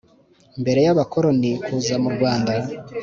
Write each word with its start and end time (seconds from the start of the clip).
mbere 0.61 0.79
y’abakoroni 0.85 1.51
kuza 1.65 1.95
m’uRwanda 2.01 2.53